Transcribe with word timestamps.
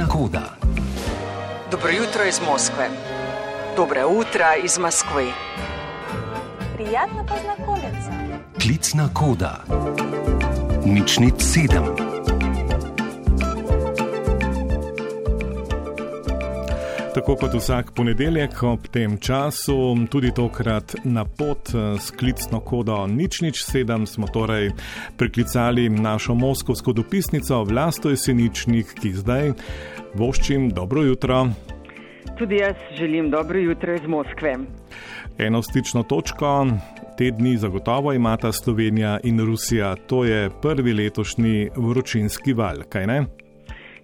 Vozna 0.00 0.14
koda. 0.14 0.42
Dobro 1.70 1.90
jutro 1.90 2.24
iz 2.24 2.40
Moskve. 2.50 2.88
Dobre 3.76 4.04
utra 4.04 4.56
iz 4.64 4.78
Moskve. 4.78 5.26
Prijatno 6.74 7.26
poznakonjeca. 7.28 8.12
Klicna 8.62 9.08
koda. 9.14 9.64
Nič 10.84 11.18
nič 11.18 11.34
sedem. 11.38 12.09
Tako 17.14 17.34
kot 17.36 17.54
vsak 17.54 17.88
ponedeljek 17.96 18.62
ob 18.62 18.84
tem 18.92 19.16
času, 19.18 19.96
tudi 20.10 20.30
tokrat 20.34 20.94
na 21.04 21.24
pot 21.24 21.72
eh, 21.74 21.98
s 21.98 22.10
klicno 22.14 22.60
kodo 22.60 23.06
nič 23.06 23.40
nič 23.42 23.64
sedem 23.66 24.06
smo 24.06 24.28
torej 24.30 24.70
priklicali 25.18 25.88
našo 25.88 26.34
moskovsko 26.34 26.92
dopisnico 26.92 27.64
Vlasto 27.64 28.14
Jeseničnik, 28.14 28.94
ki 29.02 29.10
zdaj 29.12 29.50
voščim 30.14 30.70
dobro 30.70 31.02
jutro. 31.02 31.48
Tudi 32.38 32.62
jaz 32.62 32.78
želim 32.94 33.30
dobro 33.30 33.58
jutro 33.58 33.94
iz 33.94 34.06
Moskve. 34.06 34.54
Eno 35.38 35.62
stično 35.62 36.02
točko. 36.02 36.66
Te 37.18 37.30
dni 37.30 37.56
zagotovo 37.56 38.12
imata 38.12 38.52
Slovenija 38.52 39.18
in 39.24 39.40
Rusija, 39.46 39.96
to 39.96 40.24
je 40.24 40.50
prvi 40.62 40.92
letošnji 40.92 41.70
vročinski 41.76 42.52
val, 42.52 42.86
kaj 42.88 43.06
ne? 43.06 43.24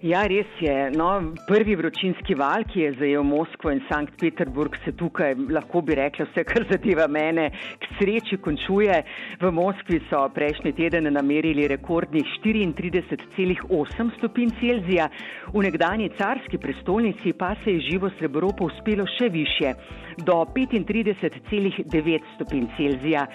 Ja, 0.05 0.27
res 0.29 0.45
je. 0.61 0.73
No, 0.93 1.07
prvi 1.47 1.73
vročinski 1.75 2.35
val, 2.37 2.61
ki 2.69 2.83
je 2.83 2.89
zajel 2.99 3.23
Moskvo 3.25 3.71
in 3.73 3.79
Sankt 3.89 4.13
Peterburg, 4.21 4.75
se 4.83 4.91
tukaj, 4.93 5.33
lahko 5.49 5.81
bi 5.81 5.95
rekla, 5.97 6.27
vse, 6.29 6.43
kar 6.45 6.67
zadeva 6.69 7.07
mene, 7.09 7.47
k 7.81 7.97
sreči 7.97 8.37
končuje. 8.37 8.93
V 9.41 9.51
Moskvi 9.51 9.97
so 10.05 10.21
prejšnji 10.35 10.75
teden 10.77 11.09
namerili 11.09 11.65
rekordnih 11.71 12.29
34,8 12.45 14.11
stopinj 14.19 14.53
Celzija, 14.59 15.09
v 15.55 15.65
nekdani 15.65 16.11
carski 16.19 16.61
prestolnici 16.61 17.33
pa 17.33 17.55
se 17.63 17.73
je 17.73 17.87
živo 17.89 18.13
srebro 18.19 18.51
povzpelo 18.53 19.07
še 19.17 19.31
više, 19.33 19.73
do 20.17 20.45
35,9 20.53 22.29
stopinj 22.35 22.69
Celzija. 22.77 23.25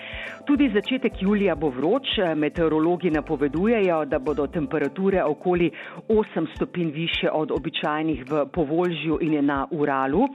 Tudi 0.47 0.71
začetek 0.75 1.23
julija 1.23 1.55
bo 1.55 1.71
vroč, 1.75 2.17
meteorologi 2.37 3.11
napovedujejo, 3.11 4.05
da 4.07 4.19
bodo 4.19 4.47
temperature 4.47 5.23
okoli 5.23 5.71
8 6.09 6.47
stopinj 6.55 6.62
više 6.91 7.31
od 7.33 7.51
običajnih 7.51 8.25
v 8.31 8.47
Povolžju 8.53 9.19
in 9.21 9.47
na 9.47 9.67
Uralu. 9.71 10.29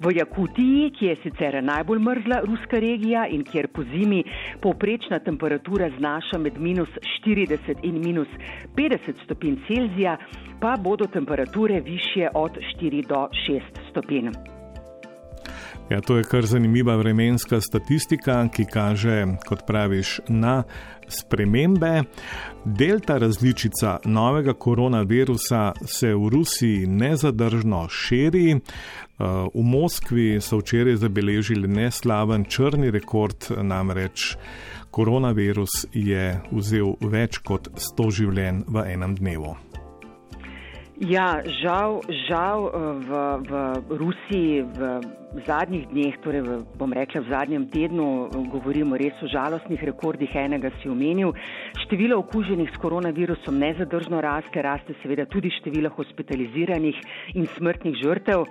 V 0.00 0.16
Jakutiji, 0.16 0.90
ki 0.90 1.06
je 1.06 1.16
sicer 1.22 1.64
najbolj 1.64 1.98
mrzla 1.98 2.40
ruska 2.44 2.78
regija 2.78 3.26
in 3.26 3.44
kjer 3.44 3.68
po 3.68 3.82
zimi 3.82 4.24
povprečna 4.60 5.18
temperatura 5.18 5.90
znaša 5.98 6.38
med 6.38 6.58
minus 6.58 6.88
40 7.26 7.76
in 7.82 8.00
minus 8.00 8.28
50 8.76 9.24
stopinj 9.24 9.56
Celzija, 9.66 10.16
pa 10.60 10.76
bodo 10.76 11.06
temperature 11.06 11.80
više 11.80 12.28
od 12.34 12.52
4 12.80 13.06
do 13.06 13.28
6 13.48 13.60
stopinj. 13.90 14.61
Ja, 15.92 16.00
to 16.00 16.16
je 16.16 16.24
kar 16.24 16.46
zanimiva 16.46 16.94
vremenska 16.96 17.60
statistika, 17.60 18.48
ki 18.48 18.64
kaže, 18.64 19.26
kot 19.44 19.66
praviš, 19.66 20.20
na 20.28 20.62
spremembe. 21.08 22.04
Delta 22.64 23.18
različica 23.18 23.98
novega 24.04 24.54
koronavirusa 24.54 25.72
se 25.84 26.14
v 26.14 26.28
Rusiji 26.32 26.86
nezadržno 26.86 27.88
širi. 27.88 28.54
V 29.54 29.62
Moskvi 29.62 30.40
so 30.40 30.62
včeraj 30.62 30.96
zabeležili 30.96 31.68
neslaven 31.68 32.44
črni 32.48 32.90
rekord, 32.90 33.50
namreč 33.60 34.36
koronavirus 34.90 35.84
je 35.92 36.40
vzel 36.52 36.96
več 37.00 37.36
kot 37.44 37.68
100 37.76 38.08
življenj 38.20 38.64
v 38.68 38.86
enem 38.94 39.18
dnevu. 39.20 39.71
Ja, 41.02 41.42
žal, 41.42 41.98
žal 42.30 42.70
v, 43.02 43.10
v 43.42 43.50
Rusiji 43.90 44.62
v 44.62 45.02
zadnjih 45.42 45.90
dneh, 45.90 46.14
torej 46.22 46.46
v, 46.46 46.62
bom 46.78 46.94
rekla 46.94 47.26
v 47.26 47.26
zadnjem 47.26 47.64
tednu, 47.74 48.30
govorimo 48.30 48.94
res 48.94 49.18
o 49.18 49.26
žalostnih 49.26 49.82
rekordih, 49.82 50.30
enega 50.30 50.70
si 50.78 50.86
omenil. 50.86 51.34
Število 51.82 52.22
okuženih 52.22 52.70
s 52.70 52.78
koronavirusom 52.78 53.58
nezadržno 53.58 54.22
raste, 54.22 54.62
raste 54.62 54.94
seveda 55.02 55.26
tudi 55.26 55.50
število 55.58 55.90
hospitaliziranih 55.90 56.94
in 57.34 57.50
smrtnih 57.50 57.98
žrtev. 57.98 58.46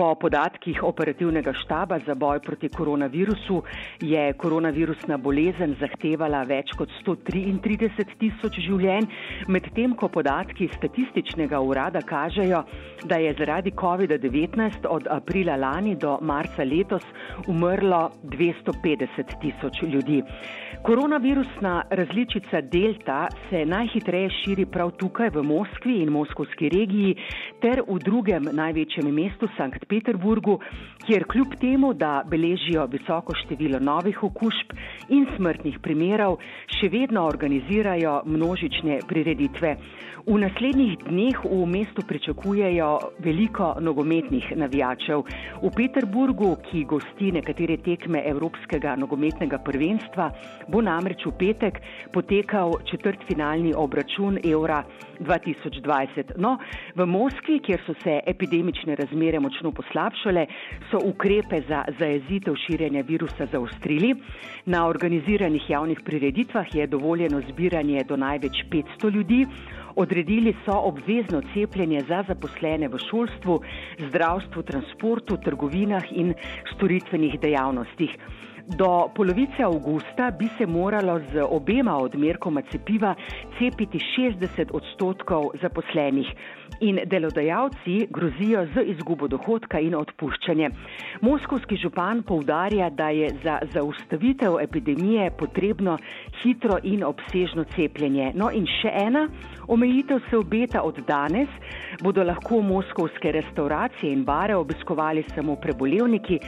Po 0.00 0.14
podatkih 0.16 0.78
operativnega 0.80 1.52
štaba 1.52 1.98
za 2.06 2.14
boj 2.14 2.38
proti 2.40 2.68
koronavirusu 2.72 3.58
je 4.00 4.22
koronavirusna 4.32 5.18
bolezen 5.20 5.74
zahtevala 5.80 6.40
več 6.48 6.72
kot 6.78 6.88
133 7.02 8.06
tisoč 8.22 8.56
življenj, 8.64 9.10
medtem 9.52 9.92
ko 9.92 10.08
podatki 10.08 10.70
statističnega 10.78 11.60
urada 11.60 12.00
kažejo, 12.00 12.62
da 13.04 13.18
je 13.20 13.34
zaradi 13.42 13.74
COVID-19 13.76 14.88
od 14.88 15.10
aprila 15.12 15.58
lani 15.60 15.92
do 16.00 16.16
marca 16.24 16.64
letos 16.64 17.04
umrlo 17.44 18.00
250 18.24 19.36
tisoč 19.44 19.82
ljudi. 19.84 20.22
Koronavirusna 20.80 21.74
različica 21.90 22.60
Delta 22.72 23.28
se 23.50 23.66
najhitreje 23.66 24.30
širi 24.30 24.64
prav 24.64 24.94
tukaj 24.96 25.28
v 25.34 25.42
Moskvi 25.44 25.98
in 26.00 26.08
Moskovski 26.08 26.72
regiji 26.72 27.18
ter 27.60 27.82
v 27.84 27.98
drugem 28.00 28.48
največjem 28.48 29.12
mestu 29.12 29.48
Sankt 29.58 29.89
Peterburgu, 29.90 30.58
kjer 31.06 31.24
kljub 31.26 31.56
temu, 31.60 31.92
da 31.94 32.22
beležijo 32.26 32.86
visoko 32.92 33.34
število 33.34 33.80
novih 33.82 34.22
okužb 34.30 34.74
in 35.10 35.26
smrtnih 35.36 35.80
primerov, 35.82 36.38
še 36.78 36.88
vedno 36.92 37.26
organizirajo 37.26 38.20
množične 38.26 39.00
prireditve. 39.08 39.74
V 40.26 40.36
naslednjih 40.36 40.98
dneh 41.08 41.36
v 41.44 41.64
mestu 41.64 42.02
pričakujejo 42.04 42.88
veliko 43.24 43.72
nogometnih 43.80 44.52
navijačev. 44.56 45.22
V 45.62 45.70
Peterburgu, 45.72 46.58
ki 46.60 46.84
gosti 46.84 47.30
nekatere 47.32 47.78
tekme 47.80 48.20
Evropskega 48.28 48.98
nogometnega 49.00 49.58
prvenstva, 49.64 50.28
bo 50.68 50.82
namreč 50.84 51.24
v 51.24 51.32
petek 51.40 51.80
potekal 52.12 52.76
četrtfinalni 52.90 53.72
obračun 53.72 54.36
Eura 54.44 54.82
2020. 55.20 56.36
No, 56.36 56.58
v 56.94 57.06
Moskvi, 57.06 57.60
kjer 57.64 57.80
so 57.86 57.96
se 58.04 58.20
epidemične 58.26 59.00
razmere 59.00 59.40
močno 59.40 59.72
poslabšale, 59.72 60.46
so 60.90 61.00
ukrepe 61.00 61.62
za 61.68 61.84
zajezitev 61.98 62.60
širjenja 62.66 63.02
virusa 63.08 63.48
zaostrili. 63.52 64.14
Na 64.66 64.86
organiziranih 64.86 65.70
javnih 65.70 66.00
prireditvah 66.04 66.74
je 66.74 66.86
dovoljeno 66.86 67.40
zbiranje 67.48 68.04
do 68.04 68.16
največ 68.16 68.64
500 68.68 69.14
ljudi. 69.14 69.46
Odredili 70.10 70.56
so 70.66 70.74
obvezno 70.74 71.38
cepljenje 71.54 72.00
za 72.08 72.24
zaposlene 72.28 72.88
v 72.90 72.98
šolstvu, 72.98 73.60
zdravstvu, 74.08 74.62
transportu, 74.66 75.36
trgovinah 75.38 76.08
in 76.10 76.32
storitvenih 76.72 77.36
dejavnostih. 77.38 78.16
Do 78.76 79.10
polovice 79.14 79.62
avgusta 79.62 80.30
bi 80.30 80.48
se 80.58 80.66
moralo 80.66 81.18
z 81.32 81.42
obema 81.42 81.96
odmerkoma 81.98 82.62
cepiva 82.70 83.14
cepiti 83.58 83.98
60 83.98 84.70
odstotkov 84.72 85.50
zaposlenih 85.62 86.28
in 86.80 87.00
delodajalci 87.06 88.06
grozijo 88.10 88.66
z 88.74 88.84
izgubo 88.92 89.28
dohodka 89.28 89.80
in 89.80 89.94
odpuščanje. 89.94 90.70
Moskovski 91.20 91.76
župan 91.76 92.22
povdarja, 92.22 92.90
da 92.90 93.08
je 93.08 93.28
za 93.42 93.58
zaustavitev 93.72 94.60
epidemije 94.62 95.30
potrebno 95.38 95.98
hitro 96.42 96.78
in 96.82 97.04
obsežno 97.04 97.64
cepljenje. 97.74 98.32
No 98.34 98.50
in 98.54 98.66
še 98.66 98.94
ena 99.02 99.26
omejitev 99.68 100.22
se 100.30 100.38
obeta 100.38 100.82
od 100.82 101.02
danes, 101.08 101.48
bodo 102.02 102.24
lahko 102.24 102.62
moskovske 102.62 103.32
restauracije 103.32 104.12
in 104.12 104.24
bare 104.24 104.56
obiskovali 104.56 105.24
samo 105.34 105.56
prebolevniki, 105.56 106.38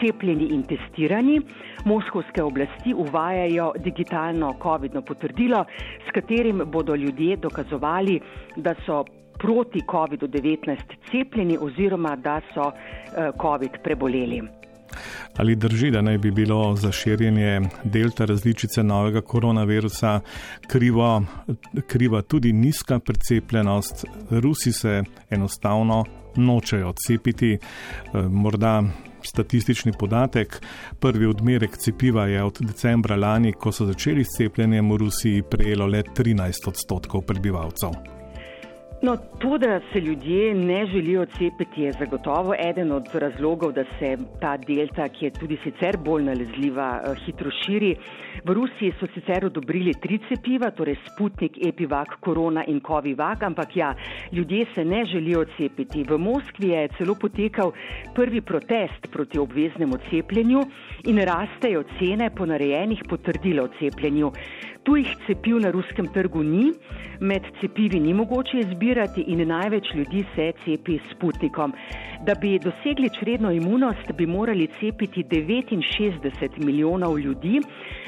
cepljeni 0.00 0.52
in 0.54 0.62
testirani. 0.66 1.40
Moskovske 1.84 2.42
oblasti 2.42 2.94
uvajajo 2.94 3.72
digitalno 3.78 4.54
COVID-no 4.62 5.02
potrdilo, 5.02 5.64
s 6.08 6.12
katerim 6.14 6.62
bodo 6.66 6.94
ljudje 6.94 7.36
dokazovali, 7.36 8.20
da 8.56 8.74
so 8.86 9.04
proti 9.38 9.80
COVID-19 9.80 10.76
cepljeni 11.10 11.58
oziroma 11.60 12.16
da 12.16 12.40
so 12.54 12.72
COVID 13.42 13.70
preboleli. 13.84 14.42
Ali 15.36 15.56
drži, 15.56 15.90
da 15.90 16.02
naj 16.02 16.18
bi 16.18 16.30
bilo 16.30 16.76
za 16.76 16.92
širjenje 16.92 17.60
delta 17.84 18.24
različice 18.24 18.82
novega 18.82 19.20
koronavirusa 19.20 20.20
krivo, 20.66 21.22
kriva 21.86 22.22
tudi 22.22 22.52
nizka 22.52 22.98
precepljenost? 22.98 24.04
Rusi 24.30 24.72
se 24.72 25.02
enostavno 25.30 26.04
nočejo 26.36 26.92
cepiti. 27.06 27.58
Morda 28.30 28.82
statistični 29.22 29.92
podatek. 29.98 30.60
Prvi 31.00 31.26
odmerek 31.26 31.76
cepiva 31.76 32.26
je 32.26 32.42
od 32.42 32.58
decembra 32.60 33.16
lani, 33.16 33.52
ko 33.52 33.72
so 33.72 33.86
začeli 33.86 34.24
s 34.24 34.36
cepljenjem 34.36 34.90
v 34.90 34.96
Rusiji, 34.96 35.42
prejelo 35.42 35.86
le 35.86 36.02
13 36.02 36.68
odstotkov 36.68 37.26
prebivalcev. 37.26 38.17
No, 39.02 39.16
to, 39.16 39.58
da 39.58 39.80
se 39.92 40.00
ljudje 40.00 40.54
ne 40.54 40.86
želijo 40.86 41.26
cepiti, 41.26 41.82
je 41.82 41.92
zagotovo 41.92 42.54
eden 42.58 42.92
od 42.92 43.06
razlogov, 43.14 43.72
da 43.72 43.84
se 43.98 44.16
ta 44.40 44.56
delta, 44.56 45.08
ki 45.08 45.24
je 45.24 45.30
tudi 45.30 45.58
sicer 45.64 45.96
bolj 46.04 46.24
nalezljiva, 46.24 47.02
eh, 47.04 47.14
hitro 47.26 47.50
širi. 47.50 47.94
V 48.44 48.54
Rusiji 48.54 48.92
so 49.00 49.06
sicer 49.14 49.46
odobrili 49.46 49.94
tri 50.02 50.18
cepiva, 50.28 50.70
torej 50.70 50.96
Sputnik, 51.06 51.58
Epivak, 51.66 52.16
Korona 52.20 52.64
in 52.66 52.80
Kovivak, 52.80 53.42
ampak 53.42 53.76
ja, 53.76 53.94
ljudje 54.32 54.66
se 54.74 54.84
ne 54.84 55.04
želijo 55.04 55.44
cepiti. 55.56 56.02
V 56.02 56.18
Moskvi 56.18 56.68
je 56.68 56.88
celo 56.98 57.14
potekal 57.14 57.72
prvi 58.14 58.40
protest 58.40 59.12
proti 59.12 59.38
obveznemu 59.38 59.94
cepljenju 60.10 60.60
in 61.04 61.18
rastejo 61.18 61.84
cene 61.98 62.30
ponarejenih 62.30 63.02
potrdil 63.08 63.60
o 63.60 63.68
cepljenju. 63.78 64.32
Tujih 64.84 65.08
cepiv 65.26 65.58
na 65.60 65.70
ruskem 65.70 66.06
trgu 66.14 66.42
ni, 66.42 66.72
med 67.20 67.42
cepivi 67.60 68.00
ni 68.00 68.14
mogoče 68.14 68.58
izbirati 68.58 69.20
in 69.20 69.48
največ 69.48 69.94
ljudi 69.94 70.24
se 70.34 70.52
cepi 70.64 70.98
s 70.98 71.10
Sputnikom. 71.16 71.72
Da 72.26 72.34
bi 72.34 72.58
dosegli 72.58 73.10
čredno 73.18 73.50
imunost, 73.52 74.12
bi 74.14 74.26
morali 74.26 74.68
cepiti 74.80 75.24
69 75.24 76.64
milijonov 76.64 77.18
ljudi. 77.18 77.60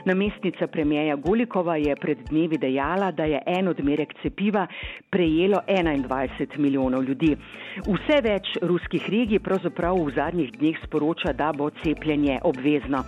Namestnica 0.05 0.67
premijeja 0.67 1.17
Golikova 1.17 1.77
je 1.77 1.97
pred 1.97 2.19
dnevi 2.31 2.59
dejala, 2.59 3.11
da 3.11 3.25
je 3.25 3.43
en 3.47 3.69
odmerek 3.69 4.15
cepiva 4.23 4.67
prejelo 5.11 5.61
21 5.67 6.59
milijonov 6.59 7.05
ljudi. 7.05 7.37
Vse 7.87 8.21
več 8.23 8.57
ruskih 8.63 9.11
regij 9.11 9.39
pravzaprav 9.39 9.97
v 10.05 10.15
zadnjih 10.15 10.53
dneh 10.53 10.77
sporoča, 10.85 11.33
da 11.33 11.53
bo 11.53 11.71
cepljenje 11.71 12.41
obvezno. 12.43 13.05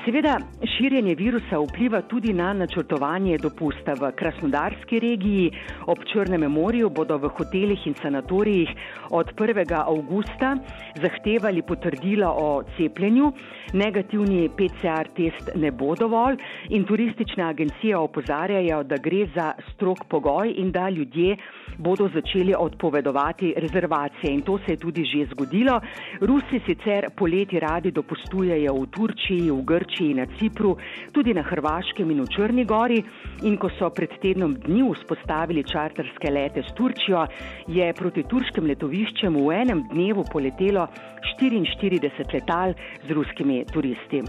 Seveda, 0.00 0.38
širjenje 0.76 1.14
virusa 1.14 1.58
vpliva 1.60 2.00
tudi 2.08 2.32
na 2.32 2.52
načrtovanje 2.52 3.36
dopusta 3.38 3.92
v 4.00 4.08
Krasnodarski 4.16 4.98
regiji. 4.98 5.50
Ob 5.86 6.00
Črnem 6.12 6.48
morju 6.50 6.88
bodo 6.90 7.18
v 7.20 7.28
hotelih 7.36 7.86
in 7.86 7.94
sanatorijih 8.00 8.70
od 9.10 9.30
1. 9.36 9.74
avgusta 9.76 10.56
zahtevali 11.02 11.62
potrdilo 11.62 12.30
o 12.38 12.62
cepljenju. 12.76 13.32
Negativni 13.72 14.48
PCR 14.56 15.12
test 15.16 15.52
ne 15.54 15.70
bo 15.70 15.94
dovolj 15.94 16.40
in 16.68 16.84
turistične 16.84 17.44
agencije 17.44 17.96
opozarjajo, 17.96 18.82
da 18.82 18.96
gre 18.96 19.26
za 19.34 19.52
strok 19.74 20.04
pogoj 20.08 20.54
in 20.56 20.72
da 20.72 20.88
ljudje 20.88 21.36
bodo 21.78 22.08
začeli 22.14 22.54
odpovedovati 22.58 23.54
rezervacije. 23.56 24.32
In 24.32 24.42
to 24.42 24.58
se 24.58 24.72
je 24.72 24.76
tudi 24.76 25.04
že 25.04 25.26
zgodilo. 25.30 25.80
Rusi 26.20 26.60
sicer 26.66 27.10
poleti 27.16 27.60
radi 27.60 27.90
dopustujejo 27.90 28.74
v 28.74 28.86
Turčiji, 28.86 29.50
v 29.50 29.62
Grčiji. 29.62 29.81
Grčiji, 29.82 30.14
na 30.14 30.26
Cipru, 30.38 30.76
tudi 31.12 31.34
na 31.34 31.42
Hrvaškem 31.42 32.10
in 32.10 32.22
v 32.22 32.28
Črni 32.30 32.64
Gori. 32.64 33.00
In 33.42 33.58
ko 33.58 33.70
so 33.78 33.90
pred 33.90 34.14
tednom 34.22 34.54
dni 34.54 34.86
vzpostavili 34.94 35.64
čarterske 35.66 36.30
lete 36.30 36.62
s 36.62 36.74
Turčijo, 36.78 37.26
je 37.66 37.92
proti 37.98 38.22
turškem 38.22 38.66
letoviščem 38.70 39.34
v 39.34 39.50
enem 39.58 39.82
dnevu 39.90 40.24
poletelo 40.30 40.86
44 41.34 42.34
letal 42.34 42.74
z 43.06 43.10
ruskimi 43.10 43.64
turisti. 43.72 44.22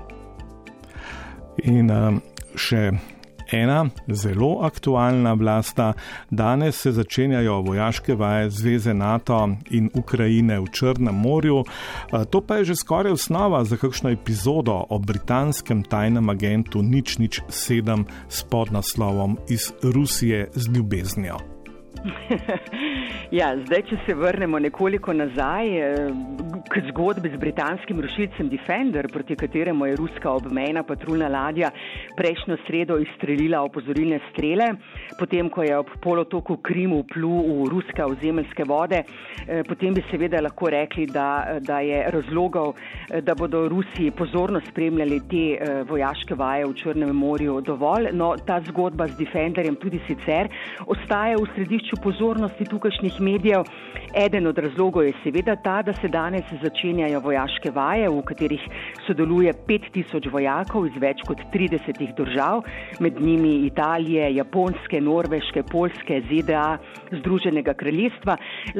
In 1.69 1.91
um, 1.93 2.17
še 2.57 2.89
ena 3.53 3.85
zelo 4.07 4.59
aktualna 4.61 5.33
vlasta. 5.33 5.93
Danes 6.29 6.81
se 6.81 6.91
začenjajo 6.91 7.61
vojaške 7.61 8.15
vaje 8.15 8.49
Zveze 8.49 8.93
NATO 8.93 9.49
in 9.69 9.89
Ukrajine 9.93 10.59
v 10.59 10.67
Črnem 10.71 11.15
morju. 11.15 11.63
To 12.29 12.41
pa 12.41 12.55
je 12.55 12.65
že 12.65 12.75
skoraj 12.75 13.11
osnova 13.11 13.63
za 13.63 13.77
kakšno 13.77 14.09
epizodo 14.09 14.85
o 14.89 14.99
britanskem 14.99 15.83
tajnem 15.83 16.29
agentu 16.29 16.81
nič 16.81 17.17
nič 17.17 17.41
sedem 17.49 18.05
s 18.29 18.43
podnaslovom 18.43 19.37
iz 19.49 19.71
Rusije 19.83 20.49
z 20.53 20.67
ljubeznijo. 20.75 21.52
ja, 23.39 23.53
zdaj, 23.65 23.83
če 23.87 23.97
se 24.05 24.15
vrnemo 24.17 24.59
nekoliko 24.59 25.13
nazaj 25.15 25.69
eh, 25.79 26.09
k 26.67 26.81
zgodbi 26.89 27.31
z 27.31 27.39
britanskim 27.39 28.01
rušilcem 28.03 28.49
Defender, 28.51 29.07
proti 29.11 29.37
kateremu 29.39 29.87
je 29.87 29.95
ruska 29.95 30.31
obmejna 30.31 30.83
patruljna 30.83 31.29
ladja 31.31 31.71
prejšnjo 32.17 32.57
sredo 32.67 32.97
izstrelila 32.99 33.61
opozorilne 33.63 34.19
strele, 34.31 34.73
potem, 35.19 35.49
ko 35.49 35.63
je 35.63 35.77
ob 35.79 35.93
polotoku 36.03 36.57
Krimu 36.63 37.03
plul 37.07 37.63
v 37.63 37.69
ruske 37.71 38.03
ozemeljske 38.05 38.67
vode, 38.67 39.03
eh, 39.03 39.63
potem 39.67 39.95
bi 39.95 40.03
seveda 40.11 40.43
lahko 40.43 40.71
rekli, 40.73 41.07
da, 41.07 41.59
da 41.63 41.79
je 41.79 42.03
razlogov, 42.11 42.75
eh, 43.09 43.21
da 43.21 43.35
bodo 43.35 43.67
Rusi 43.71 44.11
pozorno 44.11 44.59
spremljali 44.67 45.21
te 45.29 45.43
vojaške 45.87 46.35
vaje 46.35 46.65
v 46.67 46.75
Črnem 46.75 47.15
morju 47.15 47.61
dovolj. 47.61 48.09
No, 48.13 48.33
ta 48.45 48.59
zgodba 48.67 49.07
z 49.07 49.17
Defenderjem 49.23 49.75
tudi 49.79 50.01
sicer 50.07 50.49
ostaja 50.87 51.37
v 51.39 51.47
središču 51.55 51.92
središču 51.93 52.01
pozornosti 52.01 52.65
tukajšnjih 52.65 53.21
medijev. 53.21 53.63
Eden 54.25 54.47
od 54.47 54.57
razlogov 54.57 55.03
je 55.03 55.13
seveda 55.23 55.55
ta, 55.55 55.81
da 55.81 55.93
se 55.93 56.07
danes 56.07 56.43
začenjajo 56.61 57.19
vojaške 57.19 57.71
vaje, 57.71 58.09
v 58.09 58.21
katerih 58.21 58.61
sodeluje 59.07 59.53
5000 59.67 60.31
vojakov 60.31 60.87
iz 60.87 60.93
več 61.01 61.21
kot 61.27 61.37
30 61.53 62.15
držav, 62.15 62.63
med 62.99 63.21
njimi 63.21 63.65
Italije, 63.65 64.35
Japonske, 64.35 65.01
Norveške, 65.01 65.63
Polske, 65.63 66.21
ZDA, 66.29 66.77
Združenega 67.11 67.73
kraljestva. 67.73 68.37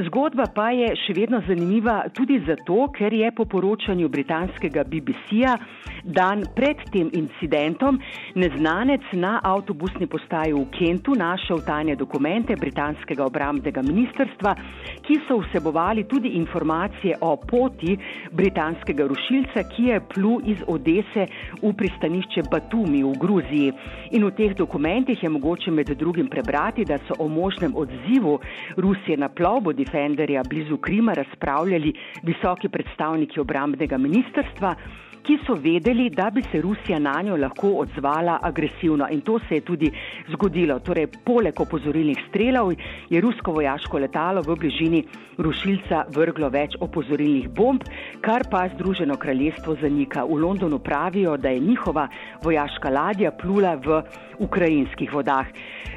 Zgodba 0.07 0.45
pa 0.56 0.71
je 0.71 0.94
še 0.95 1.13
vedno 1.13 1.42
zanimiva 1.48 2.04
tudi 2.13 2.39
zato, 2.48 2.88
ker 2.94 3.13
je 3.13 3.31
po 3.31 3.45
poročanju 3.45 4.09
britanskega 4.09 4.83
BBC-ja 4.83 5.57
dan 6.04 6.44
pred 6.56 6.77
tem 6.92 7.09
incidentom 7.13 8.00
neznanec 8.36 9.01
na 9.13 9.39
avtobusni 9.44 10.07
postaji 10.07 10.54
v 10.54 10.66
Kentu 10.71 11.16
našel 11.16 11.63
tajne 11.66 11.95
dokumente 11.95 12.56
britanske 12.56 13.03
britanskega 13.04 13.26
obrambnega 13.26 13.82
ministrstva, 13.82 14.56
ki 15.04 15.20
so 15.28 15.40
vsebovali 15.42 16.06
tudi 16.08 16.38
informacije 16.38 17.18
o 17.22 17.36
poti 17.36 17.98
britanskega 18.32 19.08
rušilca, 19.08 19.64
ki 19.70 19.84
je 19.84 20.00
plul 20.14 20.42
iz 20.46 20.58
Odese 20.68 21.28
v 21.62 21.74
pristanišče 21.74 22.44
Batumi 22.52 23.04
v 23.04 23.14
Gruziji. 23.20 23.74
In 24.12 24.26
v 24.26 24.32
teh 24.32 24.56
dokumentih 24.56 25.24
je 25.24 25.30
mogoče 25.30 25.72
med 25.72 25.90
drugim 25.98 26.28
prebrati, 26.28 26.86
da 26.86 26.98
so 27.08 27.14
o 27.20 27.28
možnem 27.28 27.76
odzivu 27.76 28.40
Rusije 28.78 29.18
na 29.18 29.30
plovbo 29.30 29.74
Defenderja 29.74 30.44
blizu 30.44 30.78
Krima 30.78 31.14
razpravljali 31.14 31.94
visoki 32.24 32.70
predstavniki 32.70 33.40
obrambnega 33.40 33.98
ministrstva 33.98 34.76
ki 35.24 35.38
so 35.46 35.56
vedeli, 35.56 36.10
da 36.10 36.30
bi 36.30 36.42
se 36.52 36.62
Rusija 36.62 37.00
na 37.00 37.22
njo 37.22 37.38
lahko 37.38 37.70
odzvala 37.84 38.40
agresivno. 38.42 39.08
In 39.12 39.22
to 39.22 39.40
se 39.48 39.56
je 39.56 39.62
tudi 39.62 39.92
zgodilo. 40.31 40.80
Torej, 40.80 41.08
poleg 41.25 41.60
opozorilnih 41.60 42.18
strelov 42.30 42.74
je 43.10 43.22
rusko 43.22 43.52
vojaško 43.52 43.98
letalo 44.00 44.42
v 44.42 44.56
bližini 44.60 45.04
rušilca 45.38 46.04
vrglo 46.16 46.50
več 46.50 46.75
opozorilnih 46.80 47.50
bomb, 47.50 47.84
kar 48.22 48.48
pa 48.52 48.68
Združeno 48.75 49.18
kraljestvo 49.18 49.75
zanika. 49.81 50.25
V 50.25 50.40
Londonu 50.44 50.80
pravijo, 50.80 51.38
da 51.38 51.50
je 51.50 51.60
njihova 51.60 52.08
vojaška 52.44 52.90
ladja 52.90 53.31
plula 53.31 53.76
v 53.76 54.02
ukrajinskih 54.40 55.14
vodah. 55.14 55.48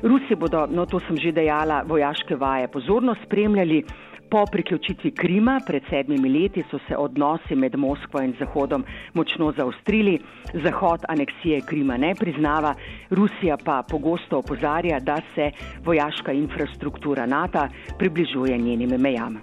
Rusi 0.03 0.35
bodo, 0.35 0.67
no 0.67 0.87
to 0.87 1.01
sem 1.09 1.17
že 1.17 1.33
dejala, 1.33 1.83
vojaške 1.87 2.37
vaje 2.37 2.69
pozorno 2.69 3.15
spremljali. 3.25 3.85
Po 4.31 4.45
priključitvi 4.53 5.11
Krima 5.11 5.61
pred 5.67 5.83
sedmimi 5.91 6.29
leti 6.29 6.65
so 6.71 6.79
se 6.89 6.97
odnosi 6.97 7.55
med 7.55 7.77
Moskvo 7.77 8.23
in 8.23 8.35
Zahodom 8.39 8.85
močno 9.15 9.53
zaostrili. 9.53 10.19
Zahod 10.65 11.01
aneksije 11.09 11.61
Krima 11.67 11.97
ne 11.97 12.15
priznava, 12.15 12.75
Rusija 13.11 13.57
pa 13.65 13.83
pogosto 13.91 14.39
opozarja, 14.39 15.01
da 15.01 15.17
se 15.35 15.51
vojaška 15.85 16.33
infrastruktura 16.33 17.27
NATO 17.27 17.69
približuje 17.99 18.59
njenim 18.59 19.01
mejam. 19.01 19.39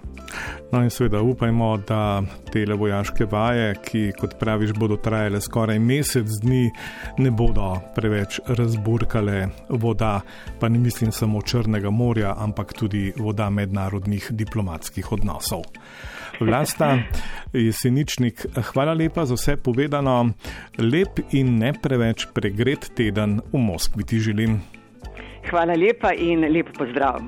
No 0.72 0.82
in 0.82 0.90
seveda 0.90 1.22
upajmo, 1.22 1.76
da 1.88 2.22
te 2.52 2.64
vojaške 2.74 3.26
vaje, 3.30 3.74
ki, 3.84 4.12
kot 4.20 4.34
praviš, 4.40 4.72
bodo 4.78 4.96
trajale 4.96 5.40
skoraj 5.40 5.78
mesec 5.78 6.26
dni, 6.42 6.70
ne 7.18 7.30
bodo 7.30 7.76
preveč 7.94 8.40
razburkale 8.46 9.48
voda, 9.68 10.20
pa 10.60 10.68
ne 10.68 10.78
mislim 10.78 11.12
samo 11.12 11.42
Črnega 11.42 11.90
morja, 11.90 12.34
ampak 12.38 12.72
tudi 12.72 13.12
voda 13.16 13.50
mednarodnih 13.50 14.28
diplomatskih 14.74 15.12
odnosov. 15.12 15.62
Vlasta 16.40 16.98
Jeseničnik, 17.52 18.46
hvala 18.74 18.92
lepa 18.92 19.24
za 19.24 19.34
vse 19.34 19.56
povedano. 19.56 20.34
Lep 20.78 21.20
in 21.32 21.58
ne 21.58 21.72
preveč 21.72 22.26
pregret 22.34 22.90
teden 22.96 23.40
v 23.52 23.58
Moskvi 23.58 24.04
ti 24.04 24.18
želim. 24.18 24.60
Hvala 25.50 25.74
lepa 25.78 26.10
in 26.12 26.42
lep 26.50 26.74
pozdrav. 26.74 27.22